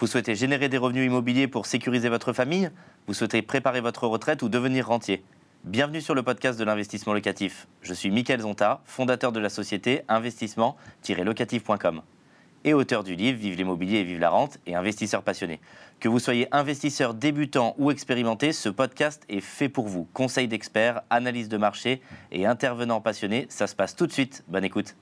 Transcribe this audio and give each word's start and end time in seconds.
Vous 0.00 0.06
souhaitez 0.06 0.34
générer 0.34 0.70
des 0.70 0.78
revenus 0.78 1.04
immobiliers 1.04 1.46
pour 1.46 1.66
sécuriser 1.66 2.08
votre 2.08 2.32
famille 2.32 2.70
Vous 3.06 3.12
souhaitez 3.12 3.42
préparer 3.42 3.82
votre 3.82 4.06
retraite 4.06 4.40
ou 4.40 4.48
devenir 4.48 4.86
rentier 4.86 5.22
Bienvenue 5.64 6.00
sur 6.00 6.14
le 6.14 6.22
podcast 6.22 6.58
de 6.58 6.64
l'investissement 6.64 7.12
locatif. 7.12 7.68
Je 7.82 7.92
suis 7.92 8.10
Mickaël 8.10 8.40
Zonta, 8.40 8.80
fondateur 8.86 9.30
de 9.30 9.40
la 9.40 9.50
société 9.50 10.00
investissement-locatif.com 10.08 12.00
et 12.64 12.72
auteur 12.72 13.04
du 13.04 13.14
livre 13.14 13.38
Vive 13.38 13.58
l'immobilier 13.58 13.98
et 13.98 14.04
vive 14.04 14.20
la 14.20 14.30
rente 14.30 14.58
et 14.66 14.74
investisseur 14.74 15.22
passionné. 15.22 15.60
Que 16.00 16.08
vous 16.08 16.18
soyez 16.18 16.48
investisseur 16.50 17.12
débutant 17.12 17.74
ou 17.76 17.90
expérimenté, 17.90 18.54
ce 18.54 18.70
podcast 18.70 19.22
est 19.28 19.40
fait 19.40 19.68
pour 19.68 19.86
vous. 19.86 20.08
Conseils 20.14 20.48
d'experts, 20.48 21.02
analyse 21.10 21.50
de 21.50 21.58
marché 21.58 22.00
et 22.32 22.46
intervenants 22.46 23.02
passionnés, 23.02 23.44
ça 23.50 23.66
se 23.66 23.76
passe 23.76 23.96
tout 23.96 24.06
de 24.06 24.12
suite. 24.12 24.44
Bonne 24.48 24.64
écoute. 24.64 24.96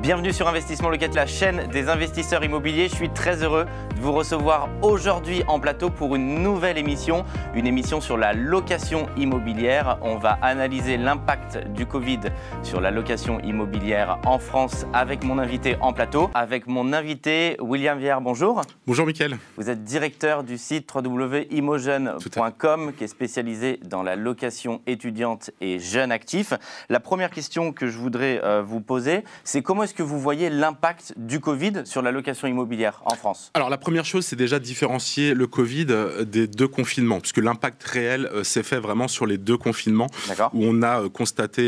Bienvenue 0.00 0.32
sur 0.32 0.46
Investissement 0.46 0.90
Locatif, 0.90 1.16
la 1.16 1.26
chaîne 1.26 1.66
des 1.72 1.88
investisseurs 1.88 2.44
immobiliers. 2.44 2.88
Je 2.88 2.94
suis 2.94 3.10
très 3.10 3.42
heureux 3.42 3.64
de 3.96 4.00
vous 4.00 4.12
recevoir 4.12 4.68
aujourd'hui 4.80 5.42
en 5.48 5.58
plateau 5.58 5.90
pour 5.90 6.14
une 6.14 6.40
nouvelle 6.40 6.78
émission, 6.78 7.24
une 7.52 7.66
émission 7.66 8.00
sur 8.00 8.16
la 8.16 8.32
location 8.32 9.08
immobilière. 9.16 9.98
On 10.02 10.16
va 10.16 10.38
analyser 10.40 10.98
l'impact 10.98 11.66
du 11.74 11.84
Covid 11.84 12.20
sur 12.62 12.80
la 12.80 12.92
location 12.92 13.40
immobilière 13.40 14.20
en 14.24 14.38
France 14.38 14.86
avec 14.92 15.24
mon 15.24 15.36
invité 15.36 15.76
en 15.80 15.92
plateau, 15.92 16.30
avec 16.32 16.68
mon 16.68 16.92
invité 16.92 17.56
William 17.58 17.98
Vierre. 17.98 18.20
Bonjour. 18.20 18.62
Bonjour 18.86 19.04
Mickaël. 19.04 19.36
Vous 19.56 19.68
êtes 19.68 19.82
directeur 19.82 20.44
du 20.44 20.58
site 20.58 20.88
www.imogen.com 20.94 22.92
qui 22.96 23.02
est 23.02 23.08
spécialisé 23.08 23.80
dans 23.84 24.04
la 24.04 24.14
location 24.14 24.80
étudiante 24.86 25.50
et 25.60 25.80
jeunes 25.80 26.12
actifs. 26.12 26.54
La 26.88 27.00
première 27.00 27.32
question 27.32 27.72
que 27.72 27.88
je 27.88 27.98
voudrais 27.98 28.40
euh, 28.44 28.62
vous 28.62 28.80
poser, 28.80 29.24
c'est 29.42 29.60
comment 29.60 29.87
est-ce 29.88 29.94
que 29.94 30.02
vous 30.02 30.20
voyez 30.20 30.50
l'impact 30.50 31.14
du 31.16 31.40
Covid 31.40 31.86
sur 31.86 32.02
la 32.02 32.12
location 32.12 32.46
immobilière 32.46 33.00
en 33.06 33.14
France 33.14 33.50
Alors 33.54 33.70
la 33.70 33.78
première 33.78 34.04
chose, 34.04 34.26
c'est 34.26 34.36
déjà 34.36 34.58
différencier 34.58 35.32
le 35.32 35.46
Covid 35.46 35.86
euh, 35.88 36.24
des 36.24 36.46
deux 36.46 36.68
confinements, 36.68 37.20
puisque 37.20 37.38
l'impact 37.38 37.82
réel 37.84 38.28
euh, 38.34 38.44
s'est 38.44 38.62
fait 38.62 38.80
vraiment 38.80 39.08
sur 39.08 39.24
les 39.24 39.38
deux 39.38 39.56
confinements, 39.56 40.08
où 40.52 40.62
on 40.62 40.82
a 40.82 41.04
euh, 41.04 41.08
constaté 41.08 41.62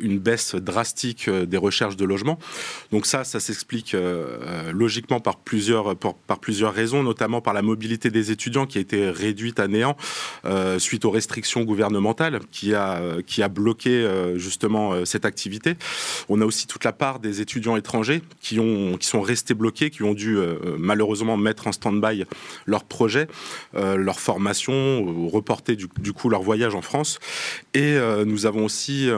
une 0.00 0.18
baisse 0.20 0.54
drastique 0.54 1.28
des 1.28 1.58
recherches 1.58 1.96
de 1.96 2.06
logement. 2.06 2.38
Donc 2.92 3.04
ça, 3.04 3.24
ça 3.24 3.40
s'explique 3.40 3.94
logiquement 4.72 5.20
par 5.20 5.36
plusieurs, 5.36 5.96
par 5.96 6.38
plusieurs 6.38 6.72
raisons, 6.72 7.02
notamment 7.02 7.42
par 7.42 7.52
la 7.52 7.60
mobilité 7.60 8.10
des 8.10 8.30
étudiants 8.30 8.64
qui 8.66 8.78
a 8.78 8.80
été 8.80 9.10
réduite 9.10 9.60
à 9.60 9.68
néant 9.68 9.96
suite 10.78 11.04
aux 11.04 11.10
restrictions 11.10 11.62
gouvernementales 11.62 12.40
qui 12.50 12.74
a, 12.74 13.00
qui 13.26 13.42
a 13.42 13.48
bloqué 13.48 14.08
justement 14.36 15.04
cette 15.04 15.24
activité. 15.24 15.76
On 16.28 16.40
a 16.40 16.44
aussi 16.44 16.66
toute 16.66 16.84
la 16.84 16.92
part 16.92 17.18
des 17.18 17.33
étudiants 17.40 17.76
étrangers 17.76 18.22
qui, 18.40 18.60
ont, 18.60 18.96
qui 18.96 19.06
sont 19.06 19.20
restés 19.20 19.54
bloqués, 19.54 19.90
qui 19.90 20.02
ont 20.02 20.14
dû 20.14 20.36
euh, 20.36 20.76
malheureusement 20.78 21.36
mettre 21.36 21.66
en 21.66 21.72
stand-by 21.72 22.24
leur 22.66 22.84
projet, 22.84 23.28
euh, 23.74 23.96
leur 23.96 24.20
formation, 24.20 25.28
reporter 25.28 25.76
du, 25.76 26.12
coup 26.12 26.28
leur 26.28 26.42
voyage 26.42 26.74
en 26.74 26.82
France. 26.82 27.18
Et 27.74 27.94
euh, 27.96 28.24
nous 28.24 28.46
avons 28.46 28.64
aussi 28.64 29.08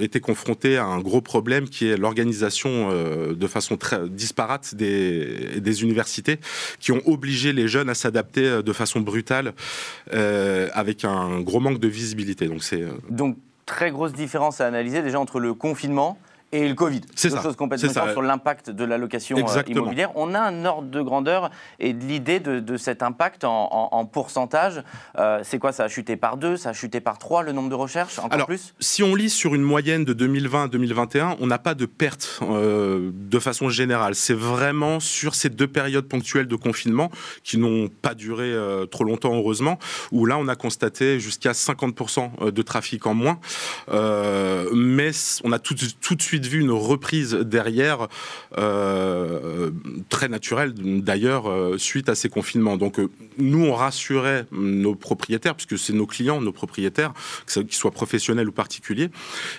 été 0.00 0.20
confrontés 0.20 0.76
à 0.76 0.84
un 0.84 1.00
gros 1.00 1.20
problème 1.20 1.68
qui 1.68 1.86
est 1.86 1.96
l'organisation 1.96 2.90
de 3.32 3.46
façon 3.46 3.76
très 3.76 4.08
disparate 4.08 4.74
des, 4.74 5.60
des 5.60 5.82
universités 5.82 6.38
qui 6.80 6.92
ont 6.92 7.02
obligé 7.06 7.52
les 7.52 7.68
jeunes 7.68 7.88
à 7.88 7.94
s'adapter 7.94 8.62
de 8.62 8.72
façon 8.72 9.00
brutale 9.00 9.54
avec 10.10 11.04
un 11.04 11.40
gros 11.40 11.60
manque 11.60 11.78
de 11.78 11.88
visibilité. 11.88 12.46
Donc 12.46 12.62
c'est 12.62 12.84
donc 13.08 13.36
très 13.70 13.92
grosse 13.92 14.12
différence 14.12 14.60
à 14.60 14.66
analyser 14.66 15.00
déjà 15.00 15.20
entre 15.20 15.38
le 15.38 15.54
confinement 15.54 16.18
et 16.52 16.68
le 16.68 16.74
Covid. 16.74 17.02
C'est 17.14 17.30
ça. 17.30 17.42
chose 17.42 17.56
complètement 17.56 18.12
sur 18.12 18.22
l'impact 18.22 18.70
de 18.70 18.84
la 18.84 18.98
location 18.98 19.36
euh, 19.36 19.62
immobilière. 19.68 20.10
On 20.16 20.34
a 20.34 20.40
un 20.40 20.64
ordre 20.64 20.88
de 20.88 21.00
grandeur 21.00 21.50
et 21.78 21.92
de 21.92 22.04
l'idée 22.04 22.40
de, 22.40 22.76
cet 22.76 23.02
impact 23.02 23.44
en, 23.44 24.04
pourcentage. 24.06 24.82
Euh, 25.18 25.40
c'est 25.44 25.58
quoi? 25.58 25.72
Ça 25.72 25.84
a 25.84 25.88
chuté 25.88 26.16
par 26.16 26.36
deux 26.36 26.56
Ça 26.56 26.70
a 26.70 26.72
chuté 26.72 27.00
par 27.00 27.18
trois 27.18 27.42
le 27.42 27.52
nombre 27.52 27.68
de 27.68 27.74
recherches? 27.74 28.18
Encore 28.18 28.32
Alors, 28.32 28.46
plus? 28.46 28.74
Si 28.80 29.02
on 29.02 29.14
lit 29.14 29.30
sur 29.30 29.54
une 29.54 29.62
moyenne 29.62 30.04
de 30.04 30.12
2020 30.12 30.64
à 30.64 30.68
2021, 30.68 31.36
on 31.40 31.46
n'a 31.46 31.58
pas 31.58 31.74
de 31.74 31.86
perte 31.86 32.40
euh, 32.42 33.10
de 33.14 33.38
façon 33.38 33.68
générale. 33.68 34.14
C'est 34.14 34.34
vraiment 34.34 34.98
sur 34.98 35.34
ces 35.34 35.50
deux 35.50 35.68
périodes 35.68 36.06
ponctuelles 36.06 36.48
de 36.48 36.56
confinement 36.56 37.10
qui 37.44 37.58
n'ont 37.58 37.88
pas 37.88 38.14
duré 38.14 38.54
trop 38.90 39.04
longtemps, 39.04 39.34
heureusement, 39.34 39.78
où 40.10 40.26
là 40.26 40.36
on 40.38 40.48
a 40.48 40.56
constaté 40.56 41.20
jusqu'à 41.20 41.52
50% 41.52 42.50
de 42.50 42.62
trafic 42.62 43.06
en 43.06 43.14
moins. 43.14 43.38
mais 43.88 45.10
on 45.44 45.52
a 45.52 45.58
tout, 45.58 45.74
tout 46.00 46.14
de 46.14 46.22
suite 46.22 46.39
vu 46.46 46.60
une 46.60 46.70
reprise 46.70 47.32
derrière, 47.34 48.08
euh, 48.58 49.70
très 50.08 50.28
naturelle 50.28 50.74
d'ailleurs, 50.74 51.48
euh, 51.48 51.78
suite 51.78 52.08
à 52.08 52.14
ces 52.14 52.28
confinements. 52.28 52.76
Donc 52.76 52.98
euh, 52.98 53.08
nous, 53.38 53.64
on 53.64 53.74
rassurait 53.74 54.46
nos 54.52 54.94
propriétaires, 54.94 55.54
puisque 55.54 55.78
c'est 55.78 55.92
nos 55.92 56.06
clients, 56.06 56.40
nos 56.40 56.52
propriétaires, 56.52 57.12
qu'ils 57.46 57.72
soient 57.72 57.90
professionnels 57.90 58.48
ou 58.48 58.52
particuliers. 58.52 59.10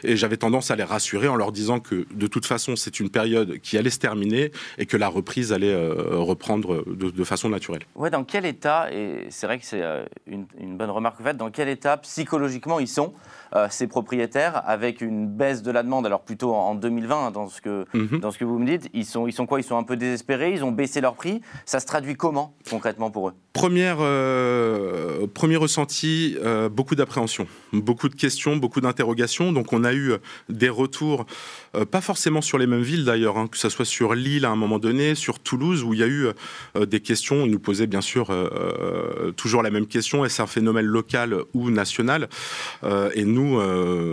Et 0.04 0.16
j'avais 0.16 0.38
tendance 0.38 0.72
à 0.72 0.76
les 0.76 0.84
rassurer 0.84 1.28
en 1.28 1.36
leur 1.36 1.52
disant 1.52 1.80
que 1.80 2.06
de 2.14 2.28
toute 2.28 2.46
façon, 2.46 2.76
c'est 2.76 3.00
une 3.00 3.10
période 3.10 3.60
qui 3.60 3.78
allait 3.78 3.90
se 3.90 4.00
terminer 4.00 4.52
et 4.78 4.86
que 4.86 4.98
la 4.98 5.08
reprise 5.08 5.54
allait 5.54 5.76
reprendre 5.76 6.84
de, 6.88 7.24
façon 7.24 7.50
naturelle. 7.50 7.84
Ouais, 7.96 8.10
dans 8.10 8.24
quel 8.24 8.46
état, 8.46 8.92
et 8.92 9.28
c'est 9.30 9.46
vrai 9.46 9.60
que 9.60 9.66
c'est 9.66 9.84
une, 10.28 10.46
bonne 10.78 10.90
remarque 10.90 11.22
en 11.22 11.24
fait, 11.24 11.38
dans 11.38 11.52
quel 11.52 11.70
état 11.70 11.98
psychologiquement 11.98 12.80
ils 12.80 12.88
sont, 12.88 13.14
ces 13.70 13.88
propriétaires, 13.88 14.62
avec 14.68 15.02
une 15.02 15.28
baisse 15.28 15.62
de 15.62 15.72
la 15.72 15.84
demande, 15.84 16.06
alors 16.06 16.22
plutôt 16.22 16.54
en 16.56 16.71
en 16.72 16.76
2020, 16.76 17.28
hein, 17.28 17.32
dans 17.32 17.50
ce, 17.50 17.62
que, 17.62 17.86
mhm. 17.94 18.20
dans 18.20 18.32
ce 18.32 18.38
que 18.38 18.46
vous 18.46 18.58
me 18.58 18.66
dites. 18.66 18.90
Ils 18.94 19.06
sont, 19.06 19.28
ils 19.28 19.34
sont 19.34 19.46
quoi? 19.46 19.60
Ils 19.60 19.64
sont 19.64 19.78
un 19.78 19.84
peu 19.84 19.98
désespérés? 19.98 20.54
Ils 20.54 20.64
ont 20.64 20.72
baissé 20.72 21.02
leur 21.02 21.16
prix? 21.16 21.42
Ça 21.66 21.80
se 21.80 21.86
traduit 21.86 22.16
comment 22.16 22.56
concrètement 22.70 23.12
pour 23.12 23.30
eux? 23.30 23.34
Première, 23.54 23.98
euh, 24.00 25.28
premier 25.28 25.58
ressenti, 25.58 26.38
euh, 26.42 26.70
beaucoup 26.70 26.96
d'appréhension, 26.96 27.48
beaucoup 27.74 28.08
de 28.08 28.16
questions, 28.16 28.56
beaucoup 28.56 28.80
d'interrogations. 28.80 29.52
Donc 29.52 29.74
on 29.74 29.84
a 29.84 29.94
eu 29.94 30.14
des 30.48 30.70
retours, 30.70 31.26
euh, 31.76 31.84
pas 31.84 32.00
forcément 32.00 32.40
sur 32.42 32.58
les 32.58 32.66
mêmes 32.66 32.82
villes 32.82 33.04
d'ailleurs, 33.04 33.38
hein, 33.38 33.48
que 33.48 33.58
ce 33.58 33.68
soit 33.68 33.84
sur 33.84 34.14
Lille 34.14 34.46
à 34.46 34.52
un 34.52 34.56
moment 34.56 34.80
donné, 34.80 35.16
sur 35.16 35.40
Toulouse, 35.40 35.84
où 35.84 35.94
il 35.94 36.00
y 36.00 36.04
a 36.04 36.08
eu 36.08 36.28
des 36.80 37.02
questions. 37.02 37.46
Ils 37.46 37.52
nous 37.52 37.60
posaient 37.60 37.88
bien 37.88 38.02
sûr 38.02 38.34
toujours 39.36 39.64
la 39.64 39.70
même 39.70 39.88
question, 39.88 40.24
est-ce 40.24 40.42
un 40.42 40.48
phénomène 40.48 40.86
local 40.86 41.36
ou 41.54 41.70
national? 41.70 42.30
Et 43.16 43.26
nous, 43.26 43.62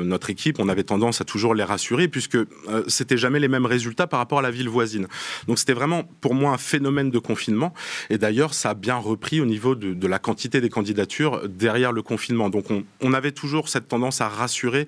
notre 0.05 0.31
équipe, 0.31 0.59
on 0.59 0.69
avait 0.69 0.83
tendance 0.83 1.21
à 1.21 1.25
toujours 1.25 1.55
les 1.55 1.65
rassurer, 1.65 2.09
puisque 2.09 2.39
c'était 2.87 3.17
jamais 3.17 3.41
les 3.41 3.49
mêmes 3.49 3.67
résultats 3.67 4.07
par 4.07 4.19
rapport 4.19 4.39
à 4.39 4.43
la 4.43 4.51
ville 4.51 4.69
voisine. 4.69 5.07
Donc 5.47 5.59
c'était 5.59 5.73
vraiment 5.73 6.05
pour 6.21 6.35
moi 6.35 6.53
un 6.53 6.59
phénomène 6.59 7.11
de 7.11 7.19
confinement. 7.19 7.73
Et 8.11 8.19
d'ailleurs, 8.19 8.55
ça 8.55 8.71
a 8.71 8.75
bien 8.75 8.97
repris 8.97 9.41
au 9.41 9.47
niveau 9.47 9.75
de, 9.75 10.07
la 10.07 10.19
quantité 10.19 10.61
des 10.61 10.71
candidatures 10.71 11.49
derrière 11.49 11.93
le 11.93 12.03
confinement. 12.03 12.49
Donc 12.51 12.67
on, 13.01 13.13
avait 13.13 13.33
toujours 13.33 13.69
cette 13.69 13.89
tendance 13.89 14.21
à 14.21 14.29
rassurer 14.29 14.87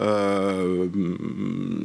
euh, 0.00 0.88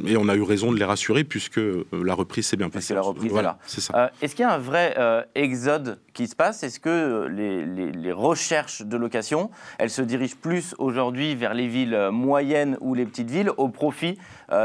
et 0.06 0.16
on 0.16 0.28
a 0.28 0.34
eu 0.34 0.42
raison 0.42 0.72
de 0.72 0.78
les 0.78 0.84
rassurer 0.84 1.24
puisque 1.24 1.60
la 1.92 2.14
reprise 2.14 2.46
s'est 2.46 2.56
bien 2.56 2.70
passée. 2.70 2.94
la 2.94 3.02
reprise, 3.02 3.30
voilà. 3.30 3.58
C'est 3.66 3.80
ça. 3.80 3.92
Euh, 3.96 4.08
est-ce 4.20 4.34
qu'il 4.34 4.44
y 4.44 4.48
a 4.48 4.52
un 4.52 4.58
vrai 4.58 4.94
euh, 4.98 5.22
exode 5.34 5.98
qui 6.12 6.26
se 6.26 6.34
passe? 6.34 6.62
Est-ce 6.62 6.80
que 6.80 7.26
les, 7.28 7.64
les, 7.92 8.12
recherches 8.12 8.82
de 8.82 8.96
location, 8.96 9.50
elles 9.78 9.90
se 9.90 10.02
dirigent 10.02 10.36
plus 10.40 10.74
aujourd'hui 10.78 11.34
vers 11.34 11.54
les 11.54 11.66
villes 11.66 12.08
moyennes 12.12 12.76
ou 12.80 12.94
les 12.94 13.06
petites 13.06 13.30
villes 13.30 13.50
au 13.56 13.68
profit 13.68 14.18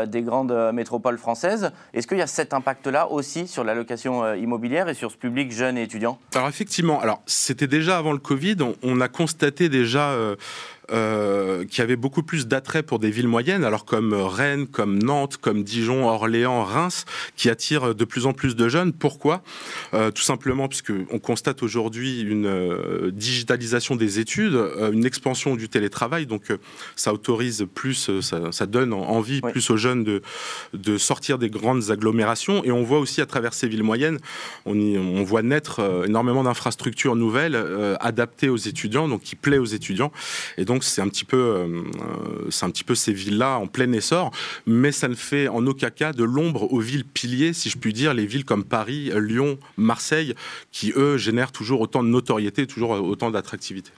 des 0.08 0.22
grandes 0.22 0.72
métropoles 0.74 1.18
françaises. 1.18 1.72
Est-ce 1.94 2.08
qu'il 2.08 2.18
y 2.18 2.22
a 2.22 2.28
cet 2.28 2.53
impact-là 2.53 3.12
aussi 3.12 3.48
sur 3.48 3.64
la 3.64 3.74
location 3.74 4.34
immobilière 4.34 4.90
et 4.90 4.94
sur 4.94 5.12
ce 5.12 5.18
public 5.18 5.52
jeune 5.52 5.78
et 5.78 5.84
étudiant? 5.84 6.20
Alors 6.36 6.48
effectivement, 6.48 7.00
alors 7.00 7.22
c'était 7.25 7.68
déjà 7.68 7.98
avant 7.98 8.12
le 8.12 8.18
Covid, 8.18 8.58
on, 8.84 9.02
a 9.02 9.08
constaté 9.08 9.70
déjà 9.70 10.16
euh, 10.90 11.66
qui 11.66 11.81
avait 11.81 11.98
beaucoup 11.98 12.24
plus 12.24 12.48
d'attrait 12.48 12.81
pour 12.81 13.00
des 13.00 13.12
villes 13.12 13.28
moyennes, 13.28 13.66
alors 13.66 13.84
comme 13.84 14.14
Rennes, 14.14 14.68
comme 14.68 15.03
Nantes, 15.03 15.36
comme 15.36 15.64
Dijon, 15.64 16.08
Orléans, 16.08 16.64
Reims, 16.64 17.03
qui 17.36 17.50
attirent 17.50 17.94
de 17.94 18.06
plus 18.06 18.25
en 18.25 18.31
plus 18.31 18.56
de 18.56 18.70
jeunes. 18.70 18.94
Pourquoi? 18.94 19.44
Euh, 19.94 20.12
Tout 20.12 20.22
simplement 20.22 20.70
puisque 20.70 20.94
on 21.12 21.20
constate 21.20 21.62
aujourd'hui 21.62 22.22
une 22.22 22.45
euh, 22.45 23.12
digitalisation 23.12 23.98
des 23.98 24.19
études, 24.19 24.57
une 24.94 25.06
expansion 25.06 25.57
du 25.57 25.68
télétravail, 25.68 26.25
donc 26.25 26.54
ça 26.95 27.12
autorise 27.12 27.68
plus, 27.74 28.10
ça, 28.22 28.66
donne 28.66 28.94
envie 28.94 29.42
plus 29.42 29.69
aux 29.69 29.78
jeunes 29.78 30.06
de, 30.06 30.22
de 30.74 30.98
sortir 30.98 31.38
des 31.38 31.50
grandes 31.50 31.92
agglomérations. 31.92 32.63
Et 32.63 32.72
on 32.72 32.84
voit 32.84 33.00
aussi 33.00 33.19
à 33.19 33.25
travers 33.25 33.54
ces 33.54 33.68
villes 33.68 33.84
moyennes, 33.84 34.19
on, 34.66 34.78
on 34.78 35.24
voit 35.24 35.42
naître 35.42 36.04
énormément 36.07 36.44
d'infrastructures 36.44 37.18
nouvelles 37.18 37.57
adaptées 38.00 38.50
aux 38.50 38.57
étudiants, 38.57 39.10
donc 39.10 39.22
qui 39.22 39.36
plaît 39.36 39.57
aux 39.57 39.66
étudiants. 39.66 40.12
Et 40.57 40.63
donc 40.63 40.76
c'est 40.83 41.01
un 41.01 41.09
petit 41.09 41.25
peu, 41.25 41.38
euh, 41.38 41.83
c'est 42.50 42.65
un 42.65 42.69
petit 42.69 42.83
peu 42.83 42.95
ces 42.95 43.13
villes-là 43.13 43.57
en 43.57 43.68
plein 43.68 43.91
essor, 43.94 44.31
mais 44.65 44.91
ça 44.91 45.07
ne 45.07 45.15
fait 45.15 45.47
en 45.47 45.65
aucun 45.68 45.89
cas 45.89 46.13
de 46.13 46.24
l'ombre 46.24 46.71
aux 46.71 46.79
villes 46.79 47.06
piliers, 47.06 47.53
si 47.53 47.69
je 47.69 47.77
puis 47.77 47.94
dire, 47.94 48.13
les 48.13 48.25
villes 48.25 48.45
comme 48.45 48.63
Paris, 48.63 49.12
Lyon, 49.15 49.57
Marseille, 49.77 50.35
qui 50.71 50.94
eux 50.95 51.18
génèrent 51.18 51.51
toujours 51.51 51.81
autant 51.81 52.03
de 52.03 52.09
notoriété, 52.09 52.68
toujours 52.68 52.91
autant 52.91 53.31
d'attractivité. 53.31 53.91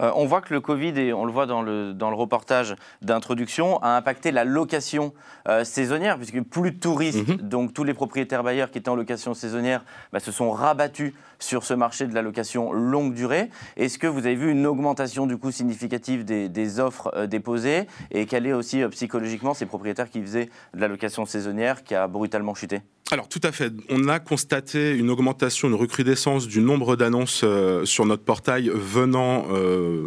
Euh, 0.00 0.10
on 0.14 0.26
voit 0.26 0.40
que 0.40 0.52
le 0.52 0.60
Covid, 0.60 0.98
et 0.98 1.12
on 1.12 1.24
le 1.24 1.32
voit 1.32 1.46
dans 1.46 1.62
le, 1.62 1.92
dans 1.92 2.10
le 2.10 2.16
reportage 2.16 2.76
d'introduction, 3.02 3.78
a 3.82 3.96
impacté 3.96 4.30
la 4.30 4.44
location 4.44 5.12
euh, 5.48 5.64
saisonnière, 5.64 6.16
puisque 6.16 6.40
plus 6.42 6.72
de 6.72 6.78
touristes, 6.78 7.28
mhm. 7.28 7.36
donc 7.36 7.74
tous 7.74 7.84
les 7.84 7.94
propriétaires 7.94 8.42
bailleurs 8.42 8.70
qui 8.70 8.78
étaient 8.78 8.88
en 8.88 8.96
location 8.96 9.34
saisonnière 9.34 9.84
bah, 10.12 10.20
se 10.20 10.32
sont 10.32 10.50
rabattus 10.50 11.12
sur 11.38 11.64
ce 11.64 11.74
marché 11.74 12.06
de 12.06 12.14
la 12.14 12.22
location 12.22 12.72
longue 12.72 13.14
durée. 13.14 13.50
Est-ce 13.76 13.98
que 13.98 14.06
vous 14.06 14.26
avez 14.26 14.36
vu 14.36 14.50
une 14.50 14.66
augmentation 14.66 15.26
du 15.26 15.36
coup 15.36 15.50
significative 15.50 16.24
des, 16.24 16.80
offres 16.80 17.12
euh, 17.16 17.26
déposées? 17.26 17.86
Et 18.10 18.26
quel 18.26 18.46
est 18.46 18.52
aussi 18.52 18.84
psychologiquement 18.88 19.54
ces 19.54 19.66
propriétaires 19.66 20.08
qui 20.08 20.22
faisaient 20.22 20.50
de 20.74 20.80
la 20.80 20.88
location 20.88 21.26
saisonnière 21.26 21.82
qui 21.82 21.94
a 21.94 22.06
brutalement 22.06 22.54
chuté? 22.54 22.82
Alors 23.12 23.28
tout 23.28 23.40
à 23.42 23.52
fait. 23.52 23.70
On 23.90 24.08
a 24.08 24.20
constaté 24.20 24.92
une 24.92 25.10
augmentation, 25.10 25.68
une 25.68 25.74
recrudescence 25.74 26.48
du 26.48 26.62
nombre 26.62 26.96
d'annonces 26.96 27.42
euh, 27.44 27.84
sur 27.84 28.06
notre 28.06 28.22
portail 28.22 28.70
venant 28.74 29.48
euh, 29.50 30.06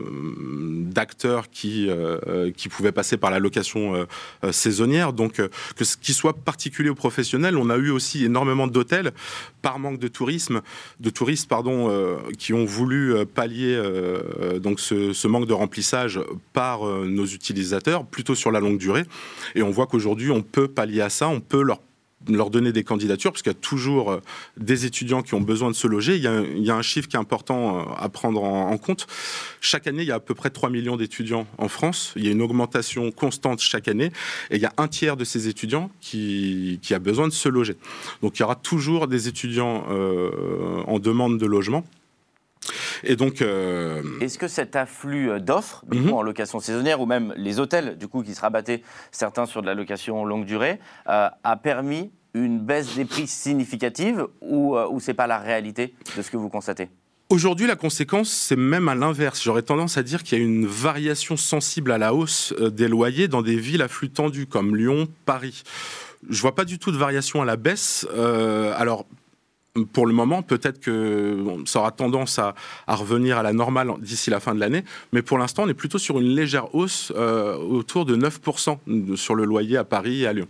d'acteurs 0.87 1.51
qui, 1.51 1.85
euh, 1.87 2.49
qui 2.57 2.67
pouvaient 2.67 2.91
passer 2.91 3.17
par 3.17 3.29
la 3.29 3.37
location 3.37 4.07
saisonnière. 4.51 5.13
Donc 5.13 5.39
que 5.75 5.85
ce 5.85 5.97
qui 5.97 6.13
soit 6.13 6.33
particulier 6.33 6.89
ou 6.89 6.95
professionnel, 6.95 7.57
on 7.57 7.69
a 7.69 7.77
eu 7.77 7.91
aussi 7.91 8.25
énormément 8.25 8.65
d'hôtels 8.65 9.11
par 9.61 9.77
manque 9.77 9.99
de 9.99 10.07
tourisme, 10.07 10.61
de 10.99 11.09
touristes 11.11 11.47
pardon, 11.47 12.17
qui 12.39 12.53
ont 12.53 12.65
voulu 12.65 13.13
pallier 13.27 13.79
donc 14.59 14.79
ce, 14.79 15.13
ce, 15.13 15.27
manque 15.27 15.45
de 15.45 15.53
remplissage 15.53 16.19
par 16.53 16.85
nos 16.85 17.25
utilisateurs 17.25 18.05
plutôt 18.05 18.33
sur 18.33 18.51
la 18.51 18.59
longue 18.59 18.79
durée. 18.79 19.03
Et 19.53 19.61
on 19.61 19.69
voit 19.69 19.85
qu'aujourd'hui 19.85 20.31
on 20.31 20.41
peut 20.41 20.67
pallier 20.67 21.01
à 21.01 21.09
ça, 21.09 21.27
on 21.27 21.39
peut 21.39 21.61
leur 21.61 21.81
leur 22.27 22.49
donner 22.49 22.71
des 22.71 22.83
candidatures, 22.83 23.31
parce 23.31 23.41
qu'il 23.41 23.51
y 23.51 23.55
a 23.55 23.59
toujours 23.59 24.11
euh, 24.11 24.21
des 24.57 24.85
étudiants 24.85 25.21
qui 25.21 25.33
ont 25.33 25.41
besoin 25.41 25.69
de 25.69 25.75
se 25.75 25.87
loger. 25.87 26.15
Il 26.15 26.21
y 26.21 26.71
a, 26.71 26.75
un 26.75 26.81
chiffre 26.81 27.07
qui 27.07 27.15
est 27.15 27.19
important 27.19 27.79
euh, 27.79 27.83
à 27.97 28.09
prendre 28.09 28.43
en, 28.43 28.77
compte. 28.77 29.07
Chaque 29.61 29.87
année, 29.87 30.03
il 30.03 30.07
y 30.07 30.11
a 30.11 30.15
à 30.15 30.19
peu 30.19 30.33
près 30.33 30.49
3 30.49 30.69
millions 30.69 30.97
d'étudiants 30.97 31.47
en 31.57 31.67
France. 31.67 32.13
Il 32.15 32.25
y 32.25 32.27
a 32.27 32.31
une 32.31 32.41
augmentation 32.41 33.11
constante 33.11 33.59
chaque 33.61 33.87
année. 33.87 34.11
Et 34.49 34.55
il 34.55 34.61
y 34.61 34.65
a 34.65 34.73
un 34.77 34.87
tiers 34.87 35.17
de 35.17 35.23
ces 35.23 35.47
étudiants 35.47 35.91
qui, 36.01 36.79
a 36.91 36.99
besoin 36.99 37.27
de 37.27 37.33
se 37.33 37.49
loger. 37.49 37.75
Donc 38.21 38.37
il 38.37 38.41
y 38.41 38.43
aura 38.43 38.55
toujours 38.55 39.07
des 39.07 39.27
étudiants 39.27 39.85
euh, 39.89 40.81
en 40.87 40.99
demande 40.99 41.37
de 41.37 41.45
logement. 41.45 41.83
Et 43.03 43.15
donc, 43.15 43.41
est-ce 43.41 44.37
que 44.37 44.47
cet 44.47 44.75
afflux 44.75 45.39
d'offres, 45.39 45.83
mhm. 45.91 46.13
en 46.13 46.21
location 46.21 46.59
saisonnière, 46.59 47.01
ou 47.01 47.05
même 47.05 47.33
les 47.37 47.59
hôtels, 47.59 47.97
du 47.97 48.07
coup, 48.07 48.23
qui 48.23 48.33
se 48.33 48.41
rabattaient 48.41 48.81
certains 49.11 49.45
sur 49.45 49.61
de 49.61 49.67
la 49.67 49.73
location 49.73 50.25
longue 50.25 50.45
durée, 50.45 50.79
a 51.05 51.59
permis 51.61 52.11
une 52.35 52.59
baisse 52.59 52.95
des 52.95 53.05
prix 53.05 53.27
significative 53.27 54.27
ou, 54.41 54.75
euh, 54.75 54.87
ou 54.91 54.99
ce 54.99 55.07
n'est 55.07 55.15
pas 55.15 55.25
la 55.25 55.39
réalité 55.39 55.95
de 56.15 56.21
ce 56.21 56.29
que 56.29 56.37
vous 56.37 56.49
constatez? 56.49 56.89
Aujourd'hui, 57.29 57.65
la 57.65 57.75
conséquence, 57.75 58.29
c'est 58.29 58.57
même 58.57 58.87
à 58.87 58.93
l'inverse. 58.93 59.41
J'aurais 59.41 59.63
tendance 59.63 59.97
à 59.97 60.03
dire 60.03 60.21
qu'il 60.21 60.37
y 60.37 60.41
a 60.41 60.43
une 60.43 60.67
variation 60.67 61.37
sensible 61.37 61.91
à 61.91 61.97
la 61.97 62.13
hausse 62.13 62.53
euh, 62.59 62.69
des 62.69 62.87
loyers 62.87 63.27
dans 63.27 63.41
des 63.41 63.55
villes 63.55 63.81
à 63.81 63.87
flux 63.87 64.11
tendu 64.11 64.45
comme 64.45 64.75
Lyon, 64.75 65.07
Paris. 65.25 65.63
Je 66.29 66.41
vois 66.41 66.53
pas 66.53 66.65
du 66.65 66.77
tout 66.77 66.91
de 66.91 66.97
variation 66.97 67.41
à 67.41 67.45
la 67.45 67.55
baisse. 67.55 68.05
Euh, 68.13 68.73
alors, 68.77 69.05
pour 69.93 70.05
le 70.05 70.13
moment, 70.13 70.41
peut-être 70.41 70.79
que 70.79 71.43
ça 71.65 71.79
aura 71.79 71.91
tendance 71.91 72.39
à, 72.39 72.55
revenir 72.87 73.37
à 73.37 73.43
la 73.43 73.53
normale 73.53 73.91
d'ici 73.99 74.29
la 74.29 74.39
fin 74.39 74.55
de 74.55 74.59
l'année, 74.59 74.83
mais 75.11 75.21
pour 75.21 75.37
l'instant, 75.37 75.63
on 75.63 75.69
est 75.69 75.73
plutôt 75.73 75.97
sur 75.97 76.19
une 76.19 76.35
légère 76.35 76.73
hausse 76.75 77.11
autour 77.11 78.05
de 78.05 78.15
9% 78.15 79.15
sur 79.15 79.35
le 79.35 79.45
loyer 79.45 79.77
à 79.77 79.83
Paris 79.83 80.23
et 80.23 80.27
à 80.27 80.33
Lyon. 80.33 80.47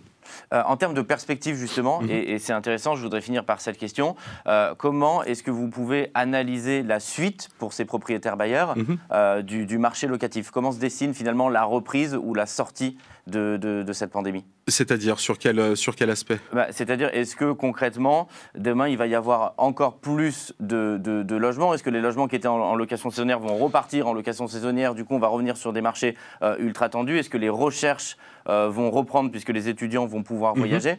Euh, 0.53 0.61
en 0.65 0.77
termes 0.77 0.93
de 0.93 1.01
perspective, 1.01 1.55
justement, 1.55 2.01
mhm. 2.01 2.09
et, 2.09 2.39
c'est 2.39 2.53
intéressant, 2.53 2.95
je 2.95 3.01
voudrais 3.01 3.21
finir 3.21 3.45
par 3.45 3.61
cette 3.61 3.77
question, 3.77 4.15
euh, 4.47 4.73
comment 4.77 5.23
est-ce 5.23 5.43
que 5.43 5.51
vous 5.51 5.69
pouvez 5.69 6.11
analyser 6.13 6.83
la 6.83 6.99
suite 6.99 7.49
pour 7.57 7.73
ces 7.73 7.85
propriétaires 7.85 8.37
bailleurs 8.37 8.77
mhm. 8.77 8.97
euh, 9.11 9.41
du, 9.41 9.77
marché 9.77 10.07
locatif? 10.07 10.51
Comment 10.51 10.71
se 10.71 10.79
dessine 10.79 11.13
finalement 11.13 11.49
la 11.49 11.63
reprise 11.63 12.17
ou 12.21 12.33
la 12.33 12.45
sortie 12.45 12.97
de, 13.27 13.85
cette 13.93 14.11
pandémie? 14.11 14.45
C'est-à-dire 14.67 15.19
sur 15.19 15.37
quel, 15.37 15.77
sur 15.77 15.95
quel 15.95 16.09
aspect? 16.09 16.39
Bah, 16.51 16.67
C'est-à-dire, 16.71 17.09
est-ce 17.13 17.35
que 17.35 17.51
concrètement, 17.51 18.27
demain, 18.55 18.87
il 18.87 18.97
va 18.97 19.05
y 19.05 19.13
avoir 19.13 19.53
encore 19.57 19.97
plus 19.97 20.53
de, 20.59 21.35
logements? 21.37 21.73
Est-ce 21.73 21.83
que 21.83 21.89
les 21.89 22.01
logements 22.01 22.27
qui 22.27 22.35
étaient 22.35 22.47
en, 22.47 22.75
location 22.75 23.09
saisonnière 23.11 23.39
vont 23.39 23.57
repartir 23.57 24.07
en 24.07 24.13
location 24.13 24.47
saisonnière? 24.47 24.95
Du 24.95 25.05
coup, 25.05 25.15
on 25.15 25.19
va 25.19 25.27
revenir 25.27 25.55
sur 25.57 25.71
des 25.71 25.81
marchés 25.81 26.15
ultra 26.59 26.89
tendus. 26.89 27.19
Est-ce 27.19 27.29
que 27.29 27.37
les 27.37 27.49
recherches 27.49 28.17
vont 28.47 28.89
reprendre 28.89 29.29
puisque 29.29 29.49
les 29.49 29.69
étudiants 29.69 30.07
vont 30.07 30.23
pouvoir 30.23 30.55
mhm. 30.55 30.61
voyager? 30.61 30.97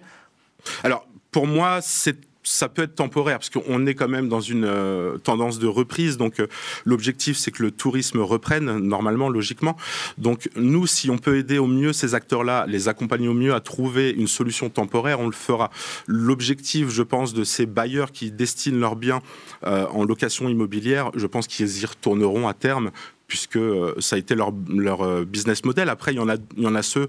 Alors, 0.85 1.07
pour 1.33 1.47
moi, 1.47 1.81
c'est 1.83 2.17
ça 2.47 2.69
peut 2.69 2.83
être 2.83 2.95
temporaire 2.95 3.39
parce 3.39 3.51
qu'on 3.51 3.87
est 3.87 3.95
quand 3.95 4.09
même 4.09 4.29
dans 4.29 4.41
une 4.41 4.65
euh, 4.65 5.19
tendance 5.19 5.59
de 5.59 5.67
reprise. 5.67 6.17
Donc 6.17 6.41
euh, 6.41 6.47
l'objectif, 6.85 7.37
c'est 7.37 7.51
que 7.51 7.63
le 7.63 7.71
tourisme 7.71 8.21
reprenne 8.21 8.79
normalement, 8.79 9.29
logiquement. 9.29 9.77
Donc 10.17 10.49
nous, 10.57 10.87
si 10.87 11.11
on 11.11 11.19
peut 11.19 11.39
aider 11.39 11.59
au 11.59 11.67
mieux 11.67 11.93
ces 11.93 12.15
acteurs-là, 12.15 12.67
les 12.69 12.89
accompagner 12.89 13.29
au 13.29 13.35
mieux 13.35 13.55
à 13.55 13.61
trouver 13.61 14.11
une 14.11 14.29
solution 14.29 14.71
temporaire, 14.71 15.21
on 15.21 15.27
le 15.27 15.33
fera. 15.33 15.71
L'objectif, 16.07 16.89
je 16.89 17.03
pense, 17.03 17.35
de 17.35 17.45
ces 17.45 17.67
bailleurs 17.67 18.13
qui 18.13 18.31
destinent 18.31 18.79
leurs 18.79 18.97
biens 18.97 19.21
euh, 19.65 19.87
en 19.91 20.05
location 20.05 20.49
immobilière, 20.49 21.11
je 21.15 21.27
pense 21.27 21.47
qu'ils 21.47 21.83
y 21.83 21.87
retourneront 21.87 22.47
à 22.49 22.55
terme 22.55 22.91
puisque 23.26 23.56
euh, 23.56 23.94
ça 23.99 24.17
a 24.17 24.19
été 24.19 24.34
leur, 24.34 24.52
leur, 24.69 25.02
euh, 25.02 25.25
business 25.25 25.64
model. 25.64 25.88
Après, 25.88 26.12
il 26.12 26.17
y 26.17 26.20
en 26.20 26.28
a, 26.28 26.37
il 26.56 26.62
y 26.62 26.67
en 26.67 26.75
a 26.75 26.82
ceux, 26.82 27.08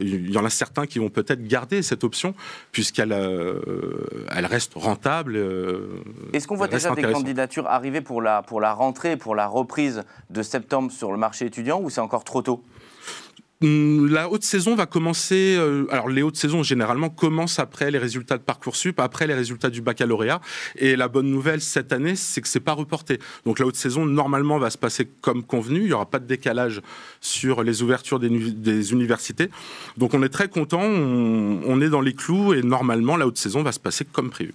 il 0.00 0.30
y 0.30 0.38
en 0.38 0.44
a 0.44 0.50
certains 0.50 0.86
qui 0.86 0.98
vont 0.98 1.08
peut-être 1.08 1.46
garder 1.46 1.82
cette 1.82 2.04
option 2.04 2.34
puisqu'elle 2.72 3.12
euh, 3.12 3.60
elle 4.30 4.46
reste 4.46 4.72
rentable. 4.74 5.38
Est-ce 6.32 6.46
qu'on 6.46 6.56
voit 6.56 6.68
déjà 6.68 6.94
des 6.94 7.02
candidatures 7.02 7.66
arriver 7.66 8.00
pour 8.00 8.20
la, 8.20 8.42
pour 8.42 8.60
la 8.60 8.72
rentrée, 8.72 9.16
pour 9.16 9.34
la 9.34 9.46
reprise 9.46 10.02
de 10.30 10.42
septembre 10.42 10.92
sur 10.92 11.12
le 11.12 11.18
marché 11.18 11.46
étudiant 11.46 11.80
ou 11.80 11.90
c'est 11.90 12.00
encore 12.00 12.24
trop 12.24 12.42
tôt? 12.42 12.62
La 13.60 14.28
haute 14.28 14.42
saison 14.42 14.74
va 14.74 14.86
commencer. 14.86 15.56
Euh, 15.58 15.86
alors, 15.90 16.08
les 16.08 16.22
hautes 16.22 16.36
saisons 16.36 16.62
généralement 16.62 17.08
commencent 17.08 17.58
après 17.58 17.90
les 17.90 17.98
résultats 17.98 18.36
de 18.36 18.42
parcoursup, 18.42 19.00
après 19.00 19.26
les 19.26 19.34
résultats 19.34 19.70
du 19.70 19.80
baccalauréat. 19.80 20.40
Et 20.76 20.96
la 20.96 21.08
bonne 21.08 21.30
nouvelle 21.30 21.60
cette 21.60 21.92
année, 21.92 22.16
c'est 22.16 22.40
que 22.40 22.48
c'est 22.48 22.60
pas 22.60 22.72
reporté. 22.72 23.18
Donc, 23.46 23.58
la 23.58 23.66
haute 23.66 23.76
saison 23.76 24.04
normalement 24.04 24.58
va 24.58 24.70
se 24.70 24.78
passer 24.78 25.08
comme 25.20 25.44
convenu. 25.44 25.82
Il 25.82 25.88
y 25.88 25.92
aura 25.92 26.10
pas 26.10 26.18
de 26.18 26.26
décalage 26.26 26.82
sur 27.20 27.62
les 27.62 27.82
ouvertures 27.82 28.20
des, 28.20 28.92
universités. 28.92 29.50
Donc, 29.96 30.14
on 30.14 30.22
est 30.22 30.28
très 30.28 30.48
content. 30.48 30.82
on 30.82 31.80
est 31.80 31.88
dans 31.88 32.00
les 32.00 32.14
clous 32.14 32.54
et 32.54 32.62
normalement 32.62 33.16
la 33.16 33.26
haute 33.26 33.38
saison 33.38 33.62
va 33.62 33.72
se 33.72 33.80
passer 33.80 34.04
comme 34.04 34.30
prévu. 34.30 34.52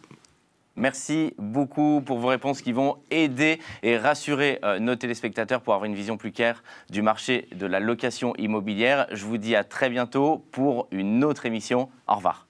Merci 0.80 1.34
beaucoup 1.38 2.02
pour 2.06 2.20
vos 2.20 2.30
réponses 2.30 2.62
qui 2.62 2.72
vont 2.72 3.00
aider 3.12 3.60
et 3.84 3.98
rassurer 3.98 4.60
euh, 4.64 4.80
nos 4.80 4.96
téléspectateurs 4.96 5.60
pour 5.60 5.74
avoir 5.74 5.86
une 5.86 5.94
vision 5.94 6.16
plus 6.16 6.31
claire 6.31 6.64
du 6.90 7.02
marché 7.02 7.50
de 7.54 7.66
la 7.66 7.81
location 7.81 8.34
immobilière. 8.38 9.06
Je 9.12 9.26
vous 9.26 9.38
dis 9.38 9.58
à 9.58 9.66
très 9.66 9.90
bientôt 9.90 10.46
pour 10.54 10.88
une 10.92 11.26
autre 11.26 11.46
émission. 11.46 11.90
Au 12.08 12.16
revoir. 12.16 12.48